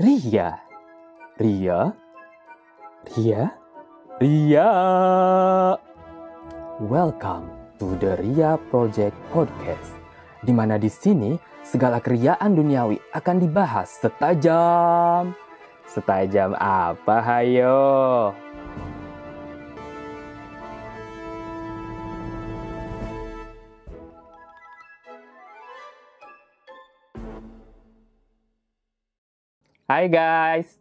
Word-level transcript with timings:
Ria. 0.00 0.56
Ria. 1.36 1.92
Ria. 3.12 3.52
Ria. 4.16 4.70
Welcome 6.80 7.52
to 7.76 7.92
the 8.00 8.16
Ria 8.16 8.56
Project 8.72 9.12
Podcast. 9.28 9.92
Di 10.40 10.48
mana 10.48 10.80
di 10.80 10.88
sini 10.88 11.36
segala 11.60 12.00
keriaan 12.00 12.56
duniawi 12.56 12.96
akan 13.12 13.36
dibahas 13.36 13.92
setajam. 14.00 15.36
Setajam 15.84 16.56
apa, 16.56 17.20
hayo? 17.20 18.32
Hai 29.82 30.06
guys, 30.06 30.78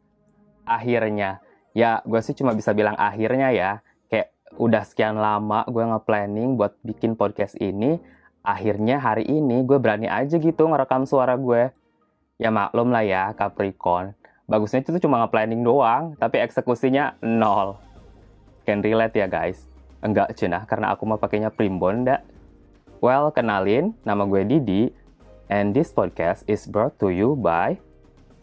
akhirnya. 0.61 1.41
Ya 1.73 2.05
gue 2.05 2.21
sih 2.21 2.37
cuma 2.37 2.53
bisa 2.53 2.69
bilang 2.69 2.93
akhirnya 3.01 3.49
ya. 3.49 3.71
Kayak 4.13 4.29
udah 4.61 4.85
sekian 4.85 5.17
lama 5.17 5.65
gue 5.65 5.81
nge-planning 5.81 6.53
buat 6.53 6.77
bikin 6.85 7.17
podcast 7.17 7.57
ini 7.57 7.97
akhirnya 8.45 9.01
hari 9.01 9.25
ini 9.25 9.65
gue 9.65 9.81
berani 9.81 10.05
aja 10.05 10.37
gitu 10.37 10.69
ngerekam 10.69 11.09
suara 11.09 11.33
gue 11.33 11.73
ya 12.37 12.53
maklum 12.53 12.93
lah 12.93 13.01
ya 13.01 13.33
Capricorn. 13.33 14.13
Bagusnya 14.45 14.85
itu 14.85 15.01
cuma 15.01 15.25
nge-planning 15.25 15.65
doang 15.65 16.13
tapi 16.21 16.37
eksekusinya 16.37 17.17
nol. 17.25 17.81
Can 18.69 18.85
relate 18.85 19.17
ya 19.17 19.25
guys. 19.25 19.65
Enggak 20.05 20.37
cina 20.37 20.61
karena 20.69 20.93
aku 20.93 21.09
mau 21.09 21.17
pakainya 21.17 21.49
primbon 21.49 22.05
well 23.01 23.33
kenalin 23.33 23.97
nama 24.05 24.29
gue 24.29 24.45
Didi 24.45 24.93
and 25.49 25.73
this 25.73 25.89
podcast 25.89 26.45
is 26.45 26.69
brought 26.69 26.93
to 27.01 27.09
you 27.09 27.33
by 27.33 27.81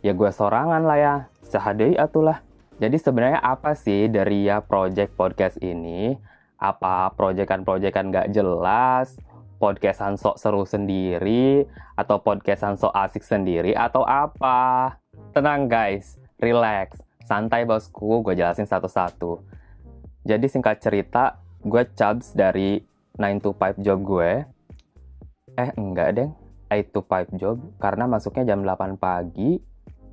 ya 0.09 0.17
gue 0.17 0.31
sorangan 0.33 0.81
lah 0.89 0.97
ya. 0.97 1.15
Sehadai 1.45 1.93
atulah. 2.01 2.41
Jadi 2.81 2.97
sebenarnya 2.97 3.45
apa 3.45 3.77
sih 3.77 4.09
dari 4.09 4.49
ya 4.49 4.65
project 4.65 5.13
podcast 5.13 5.61
ini? 5.61 6.17
Apa 6.57 7.13
proyekan-proyekan 7.13 8.09
gak 8.09 8.33
jelas? 8.33 9.21
Podcastan 9.61 10.17
sok 10.17 10.41
seru 10.41 10.65
sendiri? 10.65 11.69
Atau 11.93 12.25
podcastan 12.25 12.81
sok 12.81 12.97
asik 12.97 13.21
sendiri? 13.21 13.77
Atau 13.77 14.01
apa? 14.09 14.97
Tenang 15.37 15.69
guys. 15.69 16.17
Relax. 16.41 17.05
Santai 17.29 17.69
bosku. 17.69 18.25
Gue 18.25 18.33
jelasin 18.33 18.65
satu-satu. 18.65 19.45
Jadi 20.25 20.47
singkat 20.49 20.81
cerita 20.81 21.37
gue 21.61 21.85
chubs 21.93 22.33
dari 22.33 22.81
9 23.21 23.45
to 23.45 23.53
5 23.53 23.85
job 23.85 23.99
gue 24.01 24.33
eh 25.59 25.71
enggak 25.77 26.09
deng. 26.17 26.33
8 26.73 26.95
to 26.97 27.05
5 27.05 27.37
job. 27.37 27.61
Karena 27.77 28.09
masuknya 28.09 28.55
jam 28.55 28.65
8 28.65 28.97
pagi 28.97 29.68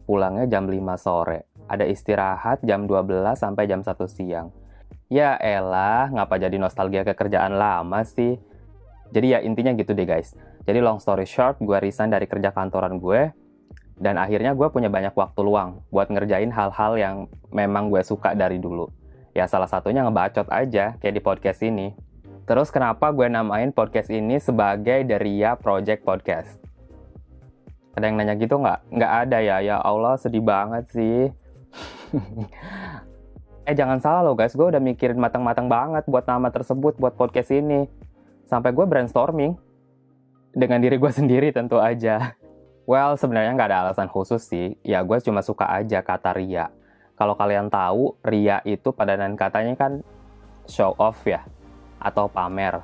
pulangnya 0.06 0.46
jam 0.46 0.70
5 0.70 0.78
sore. 1.02 1.50
Ada 1.66 1.90
istirahat 1.90 2.62
jam 2.62 2.86
12 2.86 3.36
sampai 3.36 3.66
jam 3.66 3.82
1 3.82 4.06
siang. 4.06 4.54
Ya 5.10 5.38
elah, 5.38 6.10
ngapa 6.10 6.42
jadi 6.42 6.58
nostalgia 6.58 7.06
ke 7.06 7.14
kerjaan 7.14 7.58
lama 7.58 8.02
sih? 8.06 8.38
Jadi 9.14 9.38
ya 9.38 9.40
intinya 9.42 9.74
gitu 9.78 9.94
deh 9.94 10.06
guys. 10.06 10.34
Jadi 10.66 10.82
long 10.82 10.98
story 10.98 11.30
short, 11.30 11.62
gue 11.62 11.78
resign 11.78 12.10
dari 12.10 12.26
kerja 12.26 12.50
kantoran 12.50 12.98
gue, 12.98 13.30
dan 14.02 14.18
akhirnya 14.18 14.58
gue 14.58 14.68
punya 14.74 14.90
banyak 14.90 15.14
waktu 15.14 15.40
luang 15.46 15.86
buat 15.94 16.10
ngerjain 16.10 16.50
hal-hal 16.50 16.98
yang 16.98 17.16
memang 17.54 17.94
gue 17.94 18.02
suka 18.02 18.34
dari 18.34 18.58
dulu. 18.58 18.90
Ya 19.38 19.46
salah 19.46 19.70
satunya 19.70 20.02
ngebacot 20.02 20.50
aja, 20.50 20.98
kayak 20.98 21.16
di 21.16 21.22
podcast 21.22 21.62
ini. 21.62 21.94
Terus 22.50 22.74
kenapa 22.74 23.14
gue 23.14 23.30
namain 23.30 23.70
podcast 23.70 24.10
ini 24.10 24.42
sebagai 24.42 25.06
Deria 25.06 25.54
Project 25.54 26.02
Podcast? 26.02 26.65
Ada 27.96 28.12
yang 28.12 28.16
nanya 28.20 28.36
gitu 28.36 28.60
nggak? 28.60 28.80
Nggak 28.92 29.12
ada 29.26 29.38
ya. 29.40 29.58
Ya 29.64 29.78
Allah 29.80 30.20
sedih 30.20 30.44
banget 30.44 30.84
sih. 30.92 31.32
eh 33.70 33.76
jangan 33.76 33.98
salah 34.04 34.22
loh 34.22 34.36
guys, 34.36 34.54
gue 34.54 34.68
udah 34.68 34.84
mikirin 34.84 35.18
matang-matang 35.18 35.72
banget 35.72 36.06
buat 36.06 36.28
nama 36.28 36.52
tersebut, 36.52 37.00
buat 37.00 37.16
podcast 37.16 37.56
ini. 37.56 37.88
Sampai 38.52 38.76
gue 38.76 38.84
brainstorming. 38.84 39.56
Dengan 40.52 40.84
diri 40.84 41.00
gue 41.00 41.12
sendiri 41.24 41.56
tentu 41.56 41.80
aja. 41.80 42.36
Well, 42.86 43.18
sebenarnya 43.18 43.56
nggak 43.56 43.70
ada 43.72 43.80
alasan 43.90 44.12
khusus 44.12 44.44
sih. 44.44 44.76
Ya 44.84 45.00
gue 45.02 45.18
cuma 45.24 45.40
suka 45.40 45.66
aja 45.72 46.04
kata 46.04 46.36
Ria. 46.36 46.70
Kalau 47.16 47.40
kalian 47.40 47.72
tahu, 47.72 48.20
Ria 48.28 48.60
itu 48.68 48.92
padanan 48.92 49.40
katanya 49.40 49.74
kan 49.80 50.04
show 50.68 50.92
off 51.00 51.24
ya. 51.24 51.48
Atau 52.04 52.28
pamer. 52.28 52.84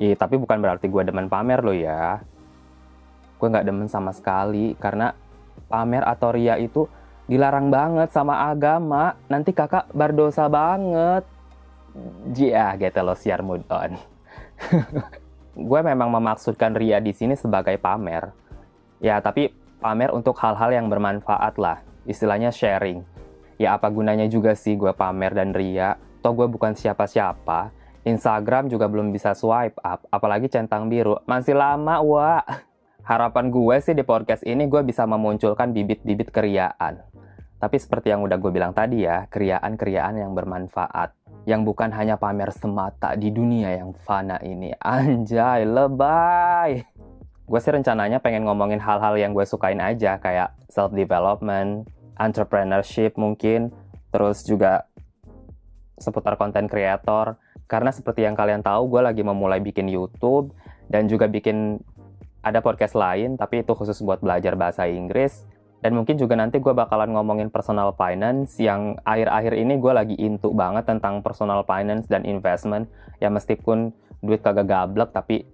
Iya, 0.00 0.16
tapi 0.16 0.40
bukan 0.40 0.64
berarti 0.64 0.88
gue 0.88 1.02
demen 1.04 1.28
pamer 1.28 1.60
loh 1.60 1.76
ya 1.76 2.24
gue 3.36 3.48
nggak 3.52 3.66
demen 3.66 3.88
sama 3.88 4.12
sekali 4.16 4.72
karena 4.80 5.12
pamer 5.68 6.04
atau 6.04 6.32
ria 6.32 6.56
itu 6.56 6.88
dilarang 7.26 7.68
banget 7.68 8.08
sama 8.14 8.48
agama. 8.48 9.18
Nanti 9.28 9.52
kakak 9.52 9.90
berdosa 9.92 10.46
banget. 10.48 11.24
Jia 12.32 12.76
gitu 12.76 13.00
loh 13.00 13.16
siar 13.16 13.40
mood 13.40 13.64
on 13.72 13.96
gue 15.56 15.80
memang 15.80 16.12
memaksudkan 16.12 16.76
ria 16.76 17.00
di 17.00 17.16
sini 17.16 17.32
sebagai 17.32 17.80
pamer. 17.80 18.28
Ya 19.00 19.16
tapi 19.24 19.52
pamer 19.80 20.12
untuk 20.12 20.36
hal-hal 20.36 20.72
yang 20.76 20.92
bermanfaat 20.92 21.56
lah. 21.56 21.80
Istilahnya 22.04 22.52
sharing. 22.52 23.00
Ya 23.56 23.72
apa 23.72 23.88
gunanya 23.88 24.28
juga 24.28 24.52
sih 24.52 24.76
gue 24.76 24.92
pamer 24.92 25.32
dan 25.32 25.56
ria? 25.56 25.96
Toh 26.20 26.36
gue 26.36 26.44
bukan 26.44 26.76
siapa-siapa. 26.76 27.72
Instagram 28.06 28.70
juga 28.70 28.86
belum 28.86 29.10
bisa 29.10 29.34
swipe 29.34 29.80
up 29.80 30.04
apalagi 30.12 30.52
centang 30.52 30.92
biru. 30.92 31.18
Masih 31.24 31.56
lama 31.56 32.04
wah 32.04 32.44
harapan 33.06 33.54
gue 33.54 33.76
sih 33.78 33.94
di 33.94 34.02
podcast 34.02 34.42
ini 34.42 34.66
gue 34.66 34.82
bisa 34.82 35.06
memunculkan 35.06 35.70
bibit-bibit 35.70 36.34
keriaan. 36.34 37.06
Tapi 37.56 37.76
seperti 37.78 38.10
yang 38.10 38.26
udah 38.26 38.36
gue 38.36 38.50
bilang 38.50 38.74
tadi 38.74 39.06
ya, 39.06 39.30
keriaan-keriaan 39.30 40.18
yang 40.18 40.34
bermanfaat. 40.34 41.14
Yang 41.46 41.62
bukan 41.70 41.94
hanya 41.94 42.18
pamer 42.18 42.50
semata 42.50 43.14
di 43.14 43.30
dunia 43.30 43.78
yang 43.78 43.94
fana 44.02 44.42
ini. 44.42 44.74
Anjay, 44.82 45.62
lebay! 45.62 46.82
Gue 47.46 47.60
sih 47.62 47.70
rencananya 47.70 48.18
pengen 48.18 48.42
ngomongin 48.42 48.82
hal-hal 48.82 49.14
yang 49.14 49.30
gue 49.30 49.46
sukain 49.46 49.78
aja, 49.78 50.18
kayak 50.18 50.58
self-development, 50.66 51.86
entrepreneurship 52.18 53.14
mungkin, 53.14 53.70
terus 54.10 54.42
juga 54.42 54.90
seputar 55.94 56.34
konten 56.34 56.66
kreator. 56.66 57.38
Karena 57.70 57.94
seperti 57.94 58.26
yang 58.26 58.34
kalian 58.34 58.66
tahu, 58.66 58.90
gue 58.90 59.00
lagi 59.06 59.22
memulai 59.22 59.62
bikin 59.62 59.86
YouTube, 59.86 60.50
dan 60.90 61.06
juga 61.06 61.30
bikin 61.30 61.78
ada 62.46 62.62
podcast 62.62 62.94
lain, 62.94 63.34
tapi 63.34 63.66
itu 63.66 63.74
khusus 63.74 63.98
buat 64.06 64.22
belajar 64.22 64.54
bahasa 64.54 64.86
Inggris. 64.86 65.42
Dan 65.82 65.98
mungkin 65.98 66.14
juga 66.14 66.38
nanti 66.38 66.62
gue 66.62 66.70
bakalan 66.70 67.10
ngomongin 67.12 67.50
personal 67.50 67.92
finance 67.98 68.56
yang 68.62 68.96
akhir-akhir 69.02 69.58
ini 69.58 69.76
gue 69.76 69.92
lagi 69.92 70.16
intu 70.16 70.54
banget 70.54 70.86
tentang 70.86 71.20
personal 71.26 71.66
finance 71.66 72.06
dan 72.06 72.22
investment. 72.22 72.86
Ya 73.18 73.28
meskipun 73.28 73.90
duit 74.22 74.40
kagak 74.40 74.70
gablek, 74.70 75.10
tapi 75.10 75.44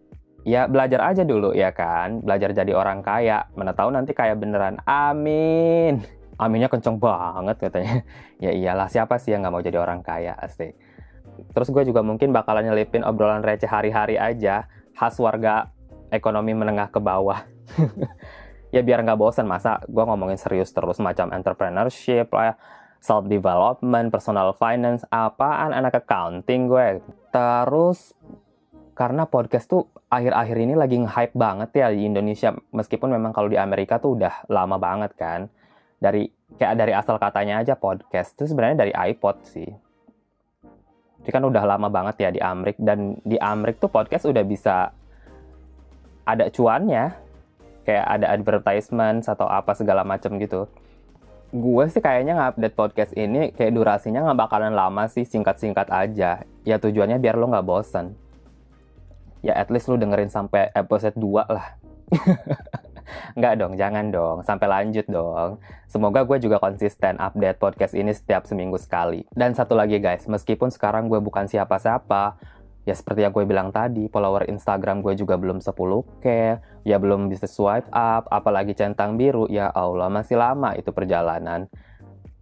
ya 0.44 0.68
belajar 0.68 1.00
aja 1.10 1.24
dulu 1.24 1.56
ya 1.56 1.72
kan. 1.72 2.20
Belajar 2.22 2.52
jadi 2.52 2.72
orang 2.76 3.00
kaya. 3.00 3.48
Mana 3.56 3.72
tahu 3.72 3.88
nanti 3.90 4.12
kaya 4.12 4.36
beneran. 4.36 4.78
Amin. 4.84 6.04
Aminnya 6.38 6.68
kenceng 6.70 7.00
banget 7.00 7.56
katanya. 7.58 8.04
ya 8.44 8.52
iyalah 8.52 8.92
siapa 8.92 9.16
sih 9.16 9.34
yang 9.34 9.42
nggak 9.42 9.52
mau 9.52 9.64
jadi 9.64 9.80
orang 9.80 10.04
kaya 10.04 10.36
asik. 10.38 10.76
Terus 11.56 11.68
gue 11.72 11.82
juga 11.88 12.04
mungkin 12.04 12.30
bakalan 12.30 12.68
nyelipin 12.68 13.02
obrolan 13.02 13.42
receh 13.42 13.68
hari-hari 13.68 14.20
aja. 14.20 14.70
Khas 14.92 15.18
warga 15.18 15.72
ekonomi 16.12 16.52
menengah 16.52 16.92
ke 16.92 17.00
bawah. 17.00 17.48
ya 18.74 18.80
biar 18.84 19.00
nggak 19.04 19.20
bosan 19.20 19.48
masa 19.48 19.80
gue 19.84 20.04
ngomongin 20.04 20.36
serius 20.36 20.72
terus 20.72 21.00
macam 21.00 21.32
entrepreneurship 21.32 22.28
lah, 22.32 22.56
self 23.00 23.24
development, 23.26 24.12
personal 24.12 24.52
finance, 24.56 25.02
apaan 25.08 25.72
anak 25.72 26.04
accounting 26.04 26.68
gue. 26.68 27.00
Terus 27.32 28.12
karena 28.92 29.24
podcast 29.24 29.72
tuh 29.72 29.88
akhir-akhir 30.12 30.56
ini 30.60 30.74
lagi 30.76 31.00
nge-hype 31.00 31.32
banget 31.32 31.70
ya 31.72 31.88
di 31.88 32.04
Indonesia 32.04 32.52
meskipun 32.76 33.08
memang 33.16 33.32
kalau 33.32 33.48
di 33.48 33.56
Amerika 33.56 33.96
tuh 33.96 34.20
udah 34.20 34.44
lama 34.52 34.76
banget 34.76 35.16
kan. 35.16 35.48
Dari 35.96 36.28
kayak 36.60 36.76
dari 36.76 36.92
asal 36.92 37.16
katanya 37.16 37.64
aja 37.64 37.74
podcast 37.78 38.36
itu 38.36 38.52
sebenarnya 38.52 38.84
dari 38.84 38.92
iPod 38.92 39.36
sih. 39.48 39.70
Jadi 41.22 41.30
kan 41.30 41.46
udah 41.46 41.62
lama 41.62 41.86
banget 41.86 42.18
ya 42.18 42.30
di 42.34 42.42
Amrik 42.42 42.76
dan 42.82 43.14
di 43.22 43.38
Amrik 43.38 43.78
tuh 43.78 43.86
podcast 43.86 44.26
udah 44.26 44.42
bisa 44.42 44.90
ada 46.22 46.48
cuannya 46.48 47.14
kayak 47.82 48.06
ada 48.06 48.26
advertisement 48.30 49.26
atau 49.26 49.46
apa 49.50 49.74
segala 49.74 50.06
macam 50.06 50.38
gitu 50.38 50.70
gue 51.52 51.84
sih 51.92 52.00
kayaknya 52.00 52.32
nge-update 52.38 52.76
podcast 52.78 53.12
ini 53.12 53.52
kayak 53.52 53.76
durasinya 53.76 54.24
nggak 54.24 54.40
bakalan 54.48 54.72
lama 54.72 55.04
sih 55.10 55.28
singkat-singkat 55.28 55.92
aja 55.92 56.48
ya 56.64 56.76
tujuannya 56.80 57.20
biar 57.20 57.36
lo 57.36 57.52
nggak 57.52 57.66
bosen 57.66 58.16
ya 59.44 59.52
at 59.58 59.68
least 59.68 59.92
lo 59.92 60.00
dengerin 60.00 60.32
sampai 60.32 60.72
episode 60.72 61.18
2 61.18 61.52
lah 61.52 61.66
Nggak 63.38 63.54
dong, 63.60 63.72
jangan 63.76 64.08
dong. 64.08 64.36
Sampai 64.44 64.66
lanjut 64.70 65.06
dong. 65.08 65.60
Semoga 65.88 66.24
gue 66.24 66.38
juga 66.40 66.56
konsisten 66.62 67.20
update 67.20 67.60
podcast 67.60 67.94
ini 67.96 68.12
setiap 68.14 68.48
seminggu 68.48 68.78
sekali. 68.80 69.26
Dan 69.32 69.52
satu 69.52 69.76
lagi 69.76 70.00
guys, 70.00 70.24
meskipun 70.28 70.72
sekarang 70.72 71.08
gue 71.08 71.20
bukan 71.20 71.48
siapa-siapa, 71.48 72.38
Ya 72.82 72.98
seperti 72.98 73.22
yang 73.22 73.30
gue 73.30 73.46
bilang 73.46 73.70
tadi, 73.70 74.10
follower 74.10 74.50
Instagram 74.50 75.06
gue 75.06 75.14
juga 75.14 75.38
belum 75.38 75.62
10k, 75.62 76.26
ya 76.82 76.96
belum 76.98 77.30
bisa 77.30 77.46
swipe 77.46 77.86
up, 77.94 78.26
apalagi 78.26 78.74
centang 78.74 79.14
biru, 79.14 79.46
ya 79.46 79.70
Allah 79.70 80.10
masih 80.10 80.34
lama 80.34 80.74
itu 80.74 80.90
perjalanan. 80.90 81.70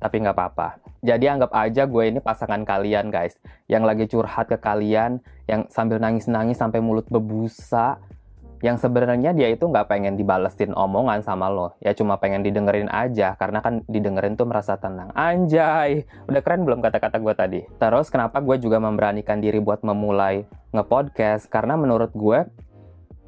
Tapi 0.00 0.16
nggak 0.25 0.32
apa-apa. 0.32 0.81
Jadi 1.04 1.28
anggap 1.28 1.52
aja 1.52 1.84
gue 1.84 2.04
ini 2.08 2.25
pasangan 2.25 2.64
kalian 2.64 3.12
guys, 3.12 3.37
yang 3.69 3.84
lagi 3.84 4.08
curhat 4.08 4.48
ke 4.48 4.56
kalian, 4.56 5.20
yang 5.44 5.69
sambil 5.69 6.00
nangis-nangis 6.00 6.56
sampai 6.56 6.81
mulut 6.81 7.04
bebusa, 7.12 8.00
yang 8.61 8.77
sebenarnya 8.77 9.33
dia 9.33 9.49
itu 9.49 9.65
nggak 9.65 9.89
pengen 9.89 10.21
dibalesin 10.21 10.77
omongan 10.77 11.25
sama 11.25 11.49
lo. 11.49 11.77
Ya 11.81 11.97
cuma 11.97 12.21
pengen 12.21 12.45
didengerin 12.45 12.93
aja 12.93 13.33
karena 13.41 13.65
kan 13.65 13.81
didengerin 13.89 14.37
tuh 14.37 14.45
merasa 14.45 14.77
tenang. 14.77 15.09
Anjay 15.17 16.05
udah 16.29 16.41
keren 16.45 16.69
belum 16.69 16.85
kata-kata 16.85 17.17
gue 17.21 17.35
tadi? 17.35 17.61
Terus 17.81 18.12
kenapa 18.12 18.45
gue 18.45 18.61
juga 18.61 18.77
memberanikan 18.77 19.41
diri 19.41 19.65
buat 19.65 19.81
memulai 19.81 20.45
ngepodcast? 20.77 21.49
Karena 21.49 21.81
menurut 21.81 22.12
gue 22.12 22.45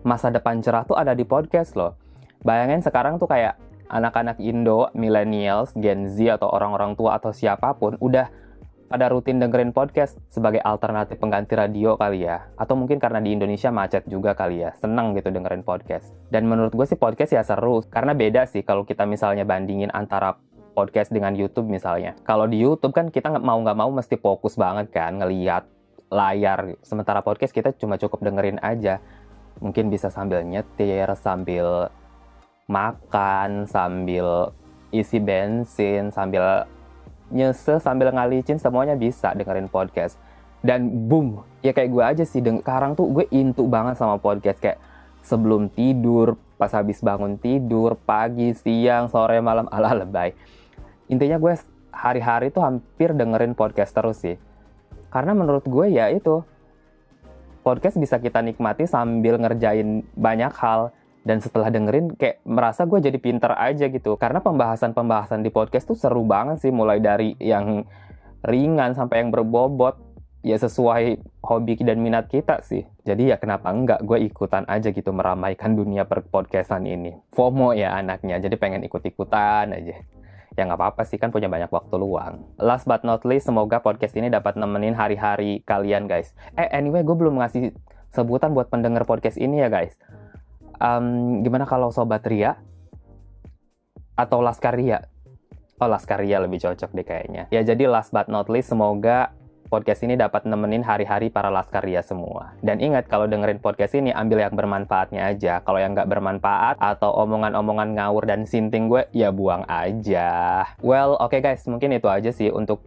masa 0.05 0.29
depan 0.29 0.61
cerah 0.61 0.85
tuh 0.85 1.01
ada 1.01 1.17
di 1.17 1.25
podcast 1.25 1.81
loh. 1.81 1.97
Bayangin 2.45 2.85
sekarang 2.85 3.17
tuh 3.17 3.31
kayak 3.31 3.57
anak-anak 3.89 4.37
Indo, 4.41 4.93
millennials, 4.93 5.73
Gen 5.79 6.13
Z 6.13 6.41
atau 6.41 6.49
orang-orang 6.53 6.93
tua 6.93 7.17
atau 7.17 7.33
siapa 7.33 7.73
pun 7.77 7.97
udah 8.01 8.29
pada 8.93 9.09
rutin 9.09 9.41
dengerin 9.41 9.73
podcast 9.73 10.21
sebagai 10.29 10.61
alternatif 10.61 11.17
pengganti 11.17 11.57
radio 11.57 11.97
kali 11.97 12.29
ya. 12.29 12.53
Atau 12.61 12.77
mungkin 12.77 13.01
karena 13.01 13.25
di 13.25 13.33
Indonesia 13.33 13.73
macet 13.73 14.05
juga 14.05 14.37
kali 14.37 14.61
ya. 14.61 14.77
Seneng 14.77 15.17
gitu 15.17 15.33
dengerin 15.33 15.65
podcast. 15.65 16.13
Dan 16.29 16.45
menurut 16.45 16.77
gue 16.77 16.85
sih 16.85 17.01
podcast 17.01 17.33
ya 17.33 17.41
seru. 17.41 17.81
Karena 17.89 18.13
beda 18.13 18.45
sih 18.45 18.61
kalau 18.61 18.85
kita 18.85 19.09
misalnya 19.09 19.49
bandingin 19.49 19.89
antara 19.97 20.37
podcast 20.77 21.09
dengan 21.09 21.33
YouTube 21.33 21.73
misalnya. 21.73 22.13
Kalau 22.21 22.45
di 22.45 22.61
YouTube 22.61 22.93
kan 22.93 23.09
kita 23.09 23.33
mau 23.41 23.57
nggak 23.65 23.79
mau 23.81 23.89
mesti 23.89 24.21
fokus 24.21 24.61
banget 24.61 24.93
kan 24.93 25.17
ngeliat 25.25 25.65
layar. 26.13 26.77
Sementara 26.85 27.25
podcast 27.25 27.57
kita 27.57 27.73
cuma 27.81 27.97
cukup 27.97 28.21
dengerin 28.21 28.61
aja. 28.61 29.01
Mungkin 29.65 29.89
bisa 29.89 30.13
sambil 30.13 30.45
nyetir, 30.45 31.09
sambil 31.17 31.89
makan, 32.69 33.65
sambil 33.65 34.53
isi 34.93 35.17
bensin, 35.17 36.13
sambil 36.13 36.69
nyese 37.33 37.81
sambil 37.81 38.13
ngalicin 38.13 38.61
semuanya 38.61 38.95
bisa 38.95 39.33
dengerin 39.33 39.67
podcast. 39.67 40.21
Dan 40.63 41.11
boom 41.11 41.43
ya 41.65 41.75
kayak 41.75 41.91
gue 41.91 42.05
aja 42.05 42.25
sih 42.29 42.39
sekarang 42.39 42.95
tuh 42.95 43.11
gue 43.11 43.27
intu 43.33 43.67
banget 43.67 43.99
sama 43.99 44.21
podcast. 44.21 44.61
Kayak 44.61 44.79
sebelum 45.25 45.73
tidur 45.73 46.39
pas 46.61 46.71
habis 46.71 47.03
bangun 47.03 47.41
tidur 47.41 47.99
pagi 47.99 48.55
siang 48.55 49.11
sore 49.11 49.43
malam 49.43 49.67
ala 49.75 49.97
lebay. 49.97 50.37
Intinya 51.11 51.41
gue 51.41 51.59
hari-hari 51.91 52.55
tuh 52.55 52.63
hampir 52.63 53.11
dengerin 53.17 53.59
podcast 53.59 53.91
terus 53.91 54.23
sih. 54.23 54.37
Karena 55.11 55.35
menurut 55.35 55.67
gue 55.67 55.93
ya 55.93 56.09
itu 56.09 56.47
podcast 57.63 57.99
bisa 57.99 58.19
kita 58.19 58.43
nikmati 58.43 58.87
sambil 58.87 59.39
ngerjain 59.39 60.03
banyak 60.19 60.51
hal 60.59 60.91
dan 61.23 61.39
setelah 61.39 61.71
dengerin 61.71 62.19
kayak 62.19 62.43
merasa 62.43 62.83
gue 62.83 62.99
jadi 62.99 63.19
pinter 63.23 63.55
aja 63.55 63.87
gitu. 63.87 64.19
Karena 64.19 64.43
pembahasan-pembahasan 64.43 65.47
di 65.47 65.55
podcast 65.55 65.87
tuh 65.87 65.99
seru 65.99 66.27
banget 66.27 66.59
sih. 66.59 66.75
Mulai 66.75 66.99
dari 66.99 67.39
yang 67.39 67.87
ringan 68.43 68.99
sampai 68.99 69.23
yang 69.23 69.31
berbobot. 69.31 70.11
Ya 70.43 70.59
sesuai 70.59 71.23
hobi 71.47 71.79
dan 71.87 72.03
minat 72.03 72.27
kita 72.27 72.67
sih. 72.67 72.83
Jadi 73.07 73.31
ya 73.31 73.39
kenapa 73.39 73.71
enggak 73.71 74.03
gue 74.03 74.27
ikutan 74.27 74.67
aja 74.67 74.91
gitu 74.91 75.15
meramaikan 75.15 75.79
dunia 75.79 76.03
per 76.03 76.27
podcastan 76.27 76.83
ini. 76.83 77.15
FOMO 77.31 77.71
ya 77.79 77.95
anaknya. 77.95 78.43
Jadi 78.43 78.59
pengen 78.59 78.83
ikut-ikutan 78.83 79.71
aja. 79.71 80.03
Ya 80.59 80.63
nggak 80.67 80.83
apa-apa 80.83 81.07
sih 81.07 81.23
kan 81.23 81.31
punya 81.31 81.47
banyak 81.47 81.71
waktu 81.71 81.95
luang. 81.95 82.43
Last 82.59 82.91
but 82.91 83.07
not 83.07 83.23
least, 83.23 83.47
semoga 83.47 83.79
podcast 83.79 84.19
ini 84.19 84.35
dapat 84.35 84.59
nemenin 84.59 84.99
hari-hari 84.99 85.63
kalian 85.63 86.11
guys. 86.11 86.35
Eh 86.59 86.67
anyway, 86.75 87.07
gue 87.07 87.15
belum 87.15 87.39
ngasih 87.39 87.71
sebutan 88.11 88.51
buat 88.51 88.67
pendengar 88.67 89.07
podcast 89.07 89.39
ini 89.39 89.63
ya 89.63 89.71
guys 89.71 89.95
um, 90.83 91.41
gimana 91.47 91.65
kalau 91.65 91.95
Sobat 91.95 92.27
Ria 92.27 92.59
atau 94.19 94.43
Laskaria? 94.43 95.07
Oh, 95.79 95.91
Laskaria 95.91 96.43
lebih 96.43 96.63
cocok 96.63 96.91
deh 96.95 97.07
kayaknya. 97.07 97.51
Ya, 97.51 97.63
jadi 97.63 97.87
last 97.91 98.11
but 98.11 98.31
not 98.31 98.47
least, 98.51 98.71
semoga 98.71 99.35
podcast 99.67 100.05
ini 100.05 100.21
dapat 100.21 100.45
nemenin 100.45 100.85
hari-hari 100.85 101.33
para 101.33 101.49
Laskaria 101.49 102.05
semua. 102.05 102.55
Dan 102.61 102.79
ingat, 102.79 103.09
kalau 103.09 103.25
dengerin 103.25 103.59
podcast 103.59 103.97
ini, 103.99 104.13
ambil 104.13 104.45
yang 104.45 104.55
bermanfaatnya 104.55 105.33
aja. 105.33 105.65
Kalau 105.65 105.81
yang 105.81 105.97
nggak 105.97 106.07
bermanfaat, 106.07 106.77
atau 106.79 107.11
omongan-omongan 107.25 107.99
ngawur 107.99 108.29
dan 108.29 108.45
sinting 108.45 108.87
gue, 108.93 109.09
ya 109.17 109.33
buang 109.33 109.65
aja. 109.67 110.63
Well, 110.85 111.17
oke 111.19 111.35
okay 111.35 111.41
guys, 111.41 111.65
mungkin 111.67 111.97
itu 111.97 112.07
aja 112.07 112.31
sih 112.31 112.53
untuk 112.53 112.85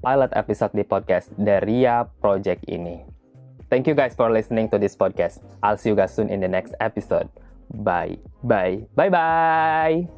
pilot 0.00 0.32
episode 0.34 0.74
di 0.74 0.82
podcast 0.82 1.30
Daria 1.38 2.08
Project 2.18 2.66
ini. 2.66 3.17
Thank 3.70 3.86
you 3.86 3.94
guys 3.94 4.14
for 4.14 4.30
listening 4.30 4.68
to 4.70 4.78
this 4.78 4.96
podcast. 4.96 5.40
I'll 5.62 5.76
see 5.76 5.90
you 5.90 5.96
guys 5.96 6.14
soon 6.14 6.30
in 6.30 6.40
the 6.40 6.48
next 6.48 6.74
episode. 6.80 7.28
Bye. 7.72 8.18
Bye. 8.42 8.86
Bye 8.94 9.10
bye. 9.10 10.08